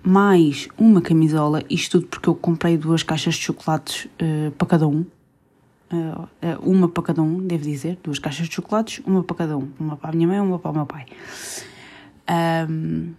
mais 0.04 0.68
uma 0.78 1.00
camisola, 1.02 1.64
isto 1.68 1.98
tudo 1.98 2.06
porque 2.06 2.28
eu 2.28 2.34
comprei 2.36 2.78
duas 2.78 3.02
caixas 3.02 3.34
de 3.34 3.40
chocolates 3.40 4.04
uh, 4.04 4.52
para 4.52 4.68
cada 4.68 4.86
um. 4.86 5.04
Uh, 5.92 6.28
uma 6.62 6.88
para 6.88 7.02
cada 7.02 7.22
um, 7.22 7.44
devo 7.44 7.64
dizer, 7.64 7.98
duas 8.04 8.20
caixas 8.20 8.46
de 8.46 8.54
chocolates, 8.54 9.02
uma 9.04 9.24
para 9.24 9.36
cada 9.38 9.58
um, 9.58 9.68
uma 9.80 9.96
para 9.96 10.10
a 10.10 10.12
minha 10.12 10.28
mãe, 10.28 10.38
uma 10.38 10.60
para 10.60 10.70
o 10.70 10.74
meu 10.74 10.86
pai. 10.86 11.06
Um, 12.70 13.14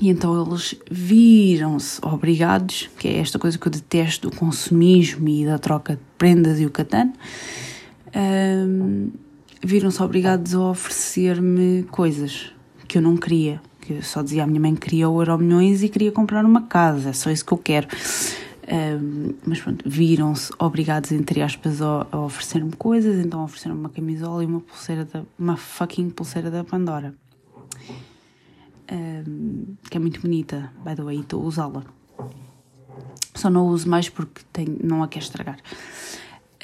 e 0.00 0.08
então 0.08 0.44
eles 0.44 0.74
viram-se 0.90 2.04
obrigados, 2.04 2.90
que 2.98 3.06
é 3.06 3.18
esta 3.18 3.38
coisa 3.38 3.56
que 3.56 3.68
eu 3.68 3.70
detesto 3.70 4.28
do 4.28 4.36
consumismo 4.36 5.28
e 5.28 5.46
da 5.46 5.56
troca 5.56 5.94
de 5.94 6.02
prendas 6.18 6.58
e 6.58 6.66
o 6.66 6.70
catano, 6.70 7.12
um, 8.12 9.12
viram-se 9.64 10.02
obrigados 10.02 10.54
a 10.54 10.60
oferecer-me 10.60 11.84
coisas 11.90 12.52
que 12.86 12.98
eu 12.98 13.02
não 13.02 13.16
queria. 13.16 13.60
Que 13.80 13.94
eu 13.94 14.02
só 14.02 14.22
dizia 14.22 14.44
à 14.44 14.46
minha 14.46 14.60
mãe 14.60 14.74
que 14.74 14.82
queria 14.82 15.08
o 15.08 15.20
Euro 15.20 15.38
Milhões 15.38 15.82
e 15.82 15.88
queria 15.88 16.12
comprar 16.12 16.44
uma 16.44 16.62
casa, 16.62 17.10
é 17.10 17.12
só 17.12 17.30
isso 17.30 17.44
que 17.44 17.52
eu 17.52 17.58
quero. 17.58 17.88
Um, 18.66 19.34
mas 19.44 19.60
pronto, 19.60 19.84
viram-se 19.86 20.50
obrigados, 20.58 21.12
entre 21.12 21.42
aspas, 21.42 21.82
a, 21.82 22.06
a 22.10 22.18
oferecer-me 22.20 22.72
coisas, 22.72 23.24
então 23.24 23.44
ofereceram-me 23.44 23.80
uma 23.80 23.90
camisola 23.90 24.42
e 24.42 24.46
uma 24.46 24.60
pulseira, 24.60 25.04
da, 25.04 25.22
uma 25.38 25.56
fucking 25.56 26.08
pulseira 26.10 26.50
da 26.50 26.64
Pandora 26.64 27.14
um, 28.90 29.76
que 29.90 29.96
é 29.96 30.00
muito 30.00 30.20
bonita, 30.20 30.72
by 30.84 30.94
the 30.94 31.02
way, 31.02 31.20
estou 31.20 31.42
a 31.42 31.46
usá-la. 31.46 31.84
Só 33.34 33.50
não 33.50 33.66
uso 33.66 33.88
mais 33.88 34.08
porque 34.08 34.42
tenho, 34.52 34.78
não 34.82 35.02
a 35.02 35.08
quero 35.08 35.24
estragar. 35.24 35.58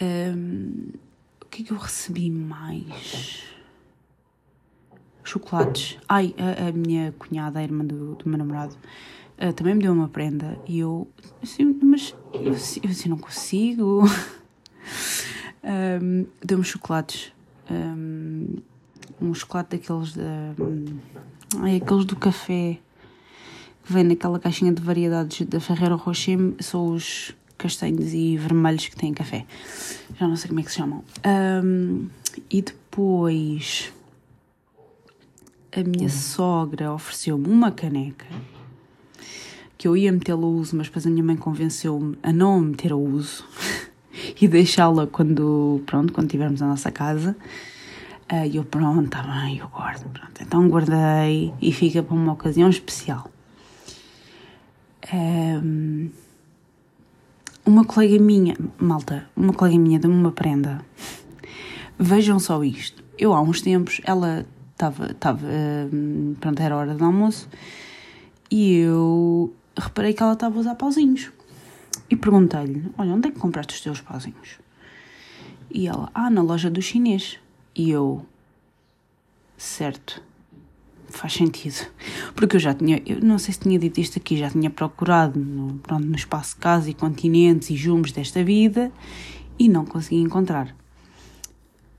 Um, 0.01 0.93
que 1.51 1.63
é 1.63 1.67
que 1.67 1.73
eu 1.73 1.77
recebi 1.77 2.31
mais? 2.31 3.45
Chocolates. 5.25 5.99
Ai, 6.09 6.35
a, 6.39 6.69
a 6.69 6.73
minha 6.73 7.13
cunhada, 7.19 7.59
a 7.59 7.63
irmã 7.63 7.85
do, 7.85 8.15
do 8.15 8.29
meu 8.29 8.39
namorado, 8.39 8.77
uh, 9.39 9.53
também 9.53 9.75
me 9.75 9.83
deu 9.83 9.93
uma 9.93 10.09
prenda 10.09 10.59
e 10.67 10.79
eu, 10.79 11.09
assim, 11.43 11.65
mas 11.83 12.15
eu, 12.33 12.53
eu 12.53 12.91
assim 12.91 13.09
não 13.09 13.19
consigo. 13.19 14.03
um, 16.03 16.27
Deu-me 16.43 16.65
chocolates. 16.65 17.33
Um, 17.71 18.57
um 19.21 19.35
chocolate 19.35 19.77
daqueles 19.77 20.15
da. 20.15 20.55
É 21.69 21.77
aqueles 21.77 22.05
do 22.05 22.17
café 22.17 22.79
que 23.85 23.93
vem 23.93 24.05
naquela 24.05 24.39
caixinha 24.39 24.73
de 24.73 24.81
variedades 24.81 25.47
da 25.47 25.61
Ferreira 25.61 25.95
Rocher, 25.95 26.39
são 26.61 26.95
os 26.95 27.35
castanhos 27.61 28.13
e 28.15 28.37
vermelhos 28.37 28.89
que 28.89 28.97
têm 28.97 29.13
café. 29.13 29.45
Já 30.19 30.27
não 30.27 30.37
sei 30.37 30.49
como 30.49 30.61
é 30.61 30.63
que 30.63 30.71
se 30.71 30.79
chamam. 30.79 31.05
Um, 31.63 32.09
e 32.51 32.63
depois 32.63 33.93
a 35.73 35.83
minha 35.83 36.09
sogra 36.09 36.93
ofereceu-me 36.93 37.47
uma 37.49 37.71
caneca 37.71 38.27
que 39.77 39.87
eu 39.87 39.97
ia 39.97 40.13
metê-la 40.13 40.43
a 40.43 40.47
uso, 40.47 40.77
mas 40.77 40.89
depois 40.89 41.07
a 41.07 41.11
minha 41.11 41.23
mãe 41.23 41.37
convenceu-me 41.37 42.19
a 42.23 42.33
não 42.33 42.61
meter 42.61 42.93
a 42.93 42.97
uso 42.97 43.47
e 44.41 44.49
deixá-la 44.49 45.07
quando, 45.07 45.83
pronto, 45.87 46.13
quando 46.13 46.29
tivermos 46.29 46.61
a 46.63 46.67
nossa 46.67 46.91
casa. 46.91 47.37
E 48.31 48.35
uh, 48.35 48.57
eu, 48.57 48.65
pronto, 48.65 49.07
está 49.07 49.23
bem, 49.23 49.59
eu 49.59 49.69
guardo. 49.69 50.09
Pronto. 50.11 50.41
Então 50.41 50.69
guardei 50.69 51.53
e 51.61 51.73
fica 51.73 52.03
para 52.03 52.15
uma 52.15 52.33
ocasião 52.33 52.69
especial. 52.69 53.31
Um, 55.13 56.11
uma 57.65 57.85
colega 57.85 58.19
minha, 58.19 58.57
malta, 58.79 59.29
uma 59.37 59.53
colega 59.53 59.79
minha 59.79 59.99
deu-me 59.99 60.17
uma 60.17 60.33
prenda. 60.33 60.85
Vejam 61.99 62.39
só 62.39 62.63
isto. 62.65 63.03
Eu 63.19 63.33
há 63.35 63.41
uns 63.41 63.61
tempos, 63.61 64.01
ela 64.05 64.47
estava, 64.73 65.11
estava, 65.11 65.47
pronto, 66.41 66.63
era 66.63 66.77
hora 66.77 66.95
do 66.95 67.05
almoço 67.05 67.49
e 68.51 68.79
eu 68.79 69.55
reparei 69.77 70.15
que 70.15 70.23
ela 70.23 70.33
estava 70.33 70.57
a 70.57 70.61
usar 70.61 70.75
pauzinhos. 70.75 71.31
E 72.09 72.17
perguntei-lhe: 72.17 72.91
Olha, 72.99 73.13
onde 73.13 73.29
é 73.29 73.31
que 73.31 73.39
compraste 73.39 73.75
os 73.75 73.81
teus 73.81 74.01
pauzinhos? 74.01 74.59
E 75.71 75.87
ela: 75.87 76.11
Ah, 76.15 76.31
na 76.31 76.43
loja 76.43 76.71
do 76.71 76.83
chinês. 76.83 77.39
E 77.75 77.91
eu, 77.91 78.27
certo, 79.57 80.21
faz 81.21 81.35
sentido. 81.35 81.87
Porque 82.35 82.57
eu 82.57 82.61
já 82.61 82.73
tinha, 82.73 83.03
eu 83.05 83.21
não 83.21 83.39
sei 83.39 83.53
se 83.53 83.61
tinha 83.61 83.79
dito 83.79 84.01
isto 84.01 84.19
aqui, 84.19 84.39
já 84.39 84.49
tinha 84.49 84.71
procurado 84.71 85.39
no, 85.39 85.75
pronto, 85.79 86.07
no 86.07 86.17
espaço 86.17 86.57
casa 86.57 86.89
e 86.89 86.95
continentes 86.95 87.69
e 87.69 87.77
jumos 87.77 88.11
desta 88.11 88.43
vida 88.43 88.91
e 89.59 89.69
não 89.69 89.85
consegui 89.85 90.17
encontrar. 90.17 90.75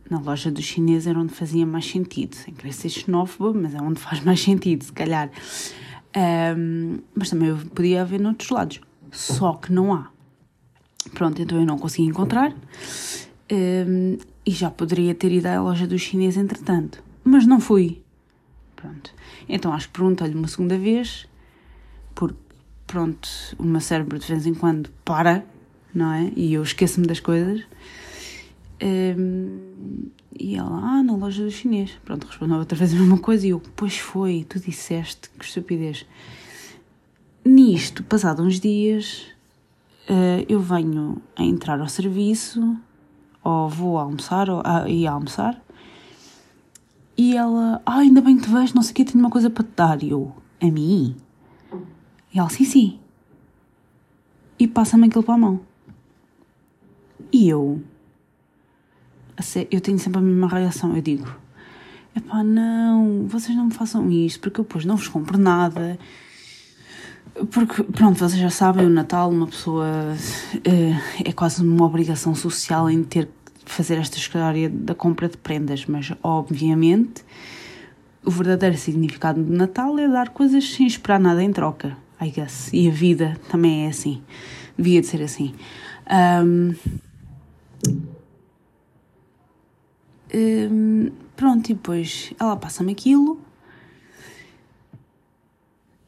na 0.09 0.19
loja 0.19 0.51
do 0.51 0.61
chinês 0.61 1.07
era 1.07 1.17
onde 1.19 1.33
fazia 1.33 1.65
mais 1.65 1.85
sentido, 1.85 2.35
sem 2.35 2.53
querer 2.53 2.73
ser 2.73 2.89
xenófobo, 2.89 3.57
mas 3.57 3.75
é 3.75 3.81
onde 3.81 3.99
faz 3.99 4.21
mais 4.25 4.41
sentido, 4.41 4.83
se 4.83 4.91
calhar. 4.91 5.29
Um, 6.57 6.97
mas 7.15 7.29
também 7.29 7.47
eu 7.49 7.57
podia 7.57 8.01
haver 8.01 8.19
noutros 8.19 8.49
lados, 8.49 8.81
só 9.11 9.53
que 9.53 9.71
não 9.71 9.93
há. 9.93 10.09
Pronto, 11.13 11.41
então 11.41 11.59
eu 11.59 11.65
não 11.65 11.77
consegui 11.77 12.07
encontrar 12.07 12.53
um, 13.51 14.17
e 14.45 14.51
já 14.51 14.69
poderia 14.69 15.15
ter 15.15 15.31
ido 15.31 15.45
à 15.45 15.61
loja 15.61 15.87
do 15.87 15.97
chinês 15.97 16.35
entretanto, 16.35 17.03
mas 17.23 17.45
não 17.45 17.59
fui. 17.59 18.00
Pronto, 18.81 19.13
então 19.47 19.71
acho 19.71 19.87
que 19.87 19.93
perguntei-lhe 19.93 20.33
uma 20.33 20.47
segunda 20.47 20.75
vez, 20.75 21.27
porque 22.15 22.37
pronto, 22.87 23.29
o 23.59 23.63
meu 23.63 23.79
cérebro 23.79 24.17
de 24.17 24.25
vez 24.25 24.47
em 24.47 24.55
quando 24.55 24.89
para, 25.05 25.45
não 25.93 26.11
é? 26.11 26.31
E 26.35 26.53
eu 26.53 26.63
esqueço-me 26.63 27.05
das 27.05 27.19
coisas. 27.19 27.63
Um, 28.81 30.09
e 30.39 30.55
ela, 30.55 30.79
ah, 30.83 31.03
na 31.03 31.15
loja 31.15 31.43
do 31.43 31.51
chinês. 31.51 31.91
Pronto, 32.03 32.25
respondeu 32.25 32.57
outra 32.57 32.75
vez 32.75 32.91
a 32.91 32.97
mesma 32.97 33.19
coisa 33.19 33.45
e 33.45 33.51
eu, 33.51 33.61
pois 33.75 33.97
foi, 33.99 34.45
tu 34.49 34.59
disseste, 34.59 35.29
que 35.29 35.45
estupidez. 35.45 36.07
Nisto, 37.45 38.03
passado 38.03 38.41
uns 38.41 38.59
dias, 38.59 39.27
uh, 40.09 40.43
eu 40.49 40.59
venho 40.59 41.21
a 41.35 41.43
entrar 41.43 41.79
ao 41.79 41.87
serviço, 41.87 42.75
ou 43.43 43.69
vou 43.69 43.99
almoçar, 43.99 44.49
ou 44.49 44.63
a, 44.65 44.89
ir 44.89 45.05
almoçar, 45.05 45.61
e 47.21 47.37
ela, 47.37 47.79
ah, 47.85 47.99
ainda 47.99 48.19
bem 48.19 48.35
que 48.35 48.45
te 48.45 48.49
vejo, 48.49 48.73
não 48.73 48.81
sei 48.81 48.93
o 48.93 48.95
que, 48.95 49.05
tenho 49.05 49.19
uma 49.19 49.29
coisa 49.29 49.47
para 49.47 49.63
te 49.63 49.69
dar. 49.75 50.01
E 50.01 50.09
eu, 50.09 50.35
a 50.59 50.65
mim? 50.65 51.15
E 52.33 52.39
ela, 52.39 52.49
sim, 52.49 52.65
sim. 52.65 52.99
E 54.57 54.67
passa-me 54.67 55.05
aquilo 55.05 55.21
para 55.21 55.35
a 55.35 55.37
mão. 55.37 55.61
E 57.31 57.47
eu, 57.47 57.79
eu 59.69 59.79
tenho 59.81 59.99
sempre 59.99 60.17
a 60.17 60.21
mesma 60.23 60.47
reação. 60.47 60.95
Eu 60.95 61.01
digo: 61.03 61.27
epá, 62.15 62.43
não, 62.43 63.27
vocês 63.27 63.55
não 63.55 63.65
me 63.65 63.71
façam 63.71 64.09
isto, 64.09 64.39
porque 64.39 64.59
eu 64.59 64.63
depois 64.63 64.83
não 64.83 64.95
vos 64.95 65.07
compro 65.07 65.37
nada. 65.37 65.99
Porque, 67.51 67.83
pronto, 67.83 68.17
vocês 68.17 68.41
já 68.41 68.49
sabem, 68.49 68.87
o 68.87 68.89
Natal, 68.89 69.29
uma 69.29 69.45
pessoa 69.45 69.85
é, 70.63 71.29
é 71.29 71.31
quase 71.33 71.61
uma 71.61 71.85
obrigação 71.85 72.33
social 72.33 72.89
em 72.89 73.03
ter 73.03 73.29
fazer 73.65 73.97
esta 73.97 74.17
história 74.17 74.69
da 74.69 74.95
compra 74.95 75.29
de 75.29 75.37
prendas, 75.37 75.85
mas 75.85 76.11
obviamente 76.23 77.23
o 78.23 78.29
verdadeiro 78.29 78.77
significado 78.77 79.41
do 79.41 79.53
Natal 79.53 79.97
é 79.97 80.07
dar 80.07 80.29
coisas 80.29 80.73
sem 80.73 80.85
esperar 80.85 81.19
nada 81.19 81.43
em 81.43 81.51
troca, 81.51 81.97
I 82.19 82.29
guess. 82.29 82.69
E 82.71 82.87
a 82.87 82.91
vida 82.91 83.39
também 83.49 83.85
é 83.85 83.89
assim, 83.89 84.21
devia 84.77 85.01
de 85.01 85.07
ser 85.07 85.21
assim. 85.23 85.53
Um, 86.43 86.75
um, 90.33 91.11
pronto, 91.35 91.69
e 91.69 91.73
depois 91.73 92.33
ela 92.39 92.55
passa-me 92.55 92.91
aquilo. 92.91 93.39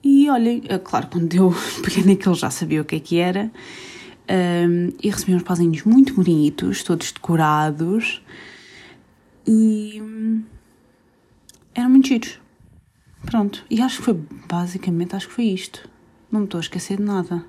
E 0.03 0.29
olha, 0.29 0.61
é 0.67 0.77
claro, 0.77 1.07
quando 1.07 1.33
eu 1.33 1.53
peguei 1.81 2.03
naquilo 2.03 2.35
já 2.35 2.49
sabia 2.49 2.81
o 2.81 2.85
que 2.85 2.95
é 2.95 2.99
que 2.99 3.17
era. 3.17 3.51
Um, 4.29 4.93
e 5.01 5.09
recebi 5.09 5.35
uns 5.35 5.43
pauzinhos 5.43 5.83
muito 5.83 6.13
bonitos, 6.13 6.83
todos 6.83 7.11
decorados. 7.11 8.21
E 9.45 10.01
eram 11.73 11.89
muito 11.89 12.07
giros. 12.07 12.39
Pronto. 13.25 13.65
E 13.69 13.81
acho 13.81 13.97
que 13.97 14.03
foi, 14.03 14.13
basicamente, 14.47 15.15
acho 15.15 15.27
que 15.27 15.33
foi 15.33 15.45
isto. 15.45 15.89
Não 16.31 16.41
me 16.41 16.45
estou 16.45 16.57
a 16.57 16.61
esquecer 16.61 16.97
de 16.97 17.03
nada. 17.03 17.45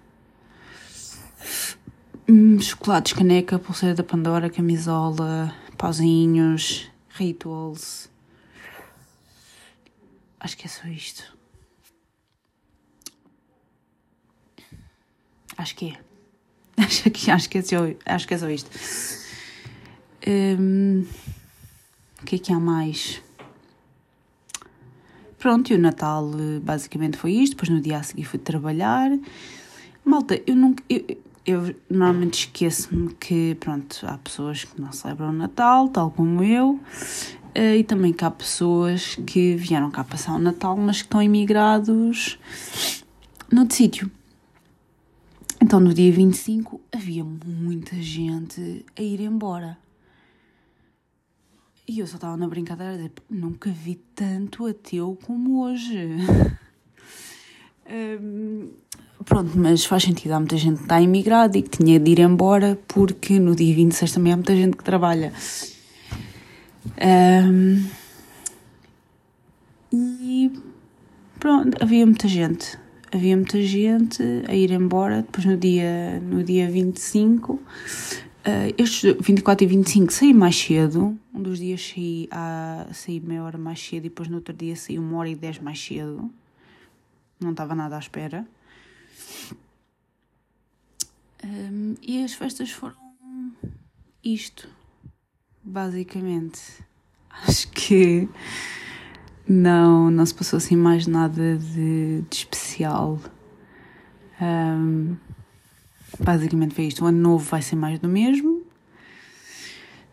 Hum, 2.28 2.58
chocolates, 2.60 3.12
caneca, 3.12 3.58
pulseira 3.58 3.94
da 3.94 4.02
Pandora, 4.02 4.48
camisola, 4.48 5.54
pauzinhos, 5.76 6.90
rituals. 7.10 8.10
Acho 10.40 10.56
que 10.56 10.66
é 10.66 10.68
só 10.68 10.88
isto. 10.88 11.36
Acho 15.56 15.76
que 15.76 15.90
é. 15.90 16.13
Acho 16.78 17.10
que, 17.10 17.30
acho 17.30 17.48
que, 17.48 17.58
é, 17.58 17.62
só, 17.62 17.76
acho 18.04 18.26
que 18.26 18.34
é 18.34 18.38
só 18.38 18.50
isto. 18.50 18.68
Um, 20.26 21.04
o 22.20 22.24
que 22.24 22.36
é 22.36 22.38
que 22.38 22.52
há 22.52 22.58
mais? 22.58 23.22
Pronto, 25.38 25.72
e 25.72 25.76
o 25.76 25.78
Natal 25.78 26.30
basicamente 26.62 27.16
foi 27.16 27.32
isto. 27.32 27.52
Depois 27.52 27.68
no 27.68 27.80
dia 27.80 27.98
a 27.98 28.02
seguir 28.02 28.24
fui 28.24 28.38
trabalhar. 28.38 29.10
Malta, 30.04 30.40
eu 30.46 30.56
nunca. 30.56 30.82
Eu, 30.88 31.04
eu 31.46 31.74
normalmente 31.90 32.46
esqueço-me 32.46 33.12
que, 33.14 33.54
pronto, 33.60 34.00
há 34.04 34.16
pessoas 34.18 34.64
que 34.64 34.80
não 34.80 34.90
celebram 34.92 35.28
o 35.28 35.32
Natal, 35.32 35.88
tal 35.90 36.10
como 36.10 36.42
eu, 36.42 36.80
eh, 37.54 37.76
e 37.76 37.84
também 37.84 38.12
que 38.12 38.24
há 38.24 38.30
pessoas 38.30 39.16
que 39.26 39.54
vieram 39.54 39.90
cá 39.90 40.02
passar 40.02 40.32
o 40.34 40.38
Natal, 40.38 40.76
mas 40.76 41.02
que 41.02 41.06
estão 41.06 41.22
imigrados 41.22 42.38
noutro 43.52 43.76
sítio. 43.76 44.10
Então, 45.64 45.80
no 45.80 45.94
dia 45.94 46.12
25, 46.12 46.78
havia 46.92 47.24
muita 47.24 47.96
gente 47.96 48.84
a 48.94 49.00
ir 49.00 49.22
embora. 49.22 49.78
E 51.88 52.00
eu 52.00 52.06
só 52.06 52.16
estava 52.16 52.36
na 52.36 52.46
brincadeira 52.46 52.92
a 52.92 52.96
dizer: 52.96 53.12
nunca 53.30 53.70
vi 53.70 53.94
tanto 54.14 54.66
ateu 54.66 55.18
como 55.24 55.64
hoje. 55.64 55.96
um, 58.20 58.68
Pronto, 59.24 59.58
mas 59.58 59.86
faz 59.86 60.02
sentido. 60.02 60.32
Há 60.32 60.38
muita 60.38 60.58
gente 60.58 60.76
que 60.76 60.82
está 60.82 61.00
imigrada 61.00 61.56
e 61.56 61.62
que 61.62 61.78
tinha 61.78 61.98
de 61.98 62.10
ir 62.10 62.18
embora 62.18 62.78
porque 62.86 63.40
no 63.40 63.56
dia 63.56 63.74
26 63.74 64.12
também 64.12 64.34
há 64.34 64.36
muita 64.36 64.54
gente 64.54 64.76
que 64.76 64.84
trabalha. 64.84 65.32
Um, 67.00 67.86
e 69.90 70.52
pronto, 71.40 71.82
havia 71.82 72.04
muita 72.04 72.28
gente. 72.28 72.83
Havia 73.14 73.36
muita 73.36 73.62
gente 73.62 74.20
a 74.48 74.54
ir 74.56 74.72
embora. 74.72 75.22
Depois 75.22 75.44
no 75.44 75.56
dia, 75.56 76.18
no 76.18 76.42
dia 76.42 76.68
25, 76.68 77.52
uh, 77.52 77.60
estes 78.76 79.14
24 79.20 79.64
e 79.64 79.68
25 79.68 80.12
saí 80.12 80.34
mais 80.34 80.56
cedo. 80.56 81.16
Um 81.32 81.40
dos 81.40 81.60
dias 81.60 81.80
saí, 81.80 82.28
a, 82.32 82.88
saí 82.92 83.20
meia 83.20 83.44
hora 83.44 83.56
mais 83.56 83.78
cedo 83.78 84.06
e 84.06 84.08
depois 84.08 84.28
no 84.28 84.34
outro 84.34 84.52
dia 84.52 84.74
saí 84.74 84.98
uma 84.98 85.16
hora 85.18 85.28
e 85.28 85.36
dez 85.36 85.60
mais 85.60 85.80
cedo. 85.80 86.28
Não 87.38 87.52
estava 87.52 87.72
nada 87.76 87.94
à 87.94 88.00
espera. 88.00 88.44
Um, 91.44 91.94
e 92.02 92.24
as 92.24 92.34
festas 92.34 92.72
foram 92.72 92.96
isto, 94.24 94.68
basicamente. 95.62 96.60
Acho 97.46 97.68
que 97.70 98.28
não, 99.46 100.10
não 100.10 100.24
se 100.24 100.34
passou 100.34 100.56
assim 100.56 100.76
mais 100.76 101.06
nada 101.06 101.56
de, 101.56 102.22
de 102.22 102.36
especial. 102.36 103.20
Um, 104.40 105.16
basicamente 106.18 106.74
foi 106.74 106.84
isto. 106.84 107.04
O 107.04 107.06
ano 107.06 107.18
novo 107.18 107.44
vai 107.44 107.62
ser 107.62 107.76
mais 107.76 107.98
do 107.98 108.08
mesmo. 108.08 108.62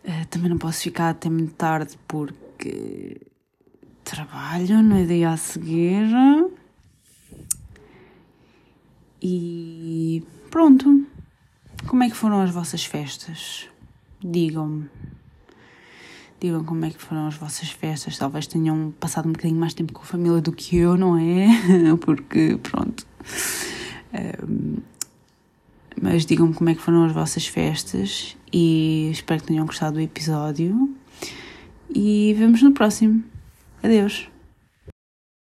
Uh, 0.04 0.26
também 0.30 0.50
não 0.50 0.58
posso 0.58 0.82
ficar 0.82 1.10
até 1.10 1.30
muito 1.30 1.54
tarde 1.54 1.98
porque 2.08 3.22
trabalho 4.04 4.82
no 4.84 5.06
dia 5.06 5.32
a 5.32 5.38
seguir. 5.38 6.08
E 9.22 10.24
pronto. 10.50 11.06
Como 11.88 12.04
é 12.04 12.10
que 12.10 12.16
foram 12.16 12.42
as 12.42 12.52
vossas 12.52 12.86
festas? 12.86 13.68
Digam-me. 14.24 14.90
Digam 16.42 16.64
como 16.64 16.84
é 16.86 16.90
que 16.90 17.00
foram 17.00 17.28
as 17.28 17.36
vossas 17.36 17.70
festas. 17.70 18.18
Talvez 18.18 18.48
tenham 18.48 18.92
passado 19.00 19.30
um 19.30 19.32
bocadinho 19.32 19.60
mais 19.60 19.76
tempo 19.76 19.94
com 19.94 20.02
a 20.02 20.06
família 20.06 20.42
do 20.42 20.52
que 20.52 20.76
eu, 20.76 20.98
não 20.98 21.16
é? 21.16 21.48
Porque, 22.02 22.58
pronto. 22.64 23.06
Um, 24.12 24.78
mas 26.02 26.26
digam-me 26.26 26.54
como 26.56 26.72
é 26.72 26.74
que 26.74 26.82
foram 26.82 27.06
as 27.06 27.12
vossas 27.12 27.46
festas 27.46 28.36
e 28.52 29.10
espero 29.12 29.42
que 29.42 29.48
tenham 29.50 29.68
gostado 29.68 29.94
do 29.94 30.02
episódio. 30.02 30.90
E 31.94 32.34
vemos 32.36 32.64
no 32.64 32.72
próximo. 32.72 33.24
Adeus. 33.84 34.31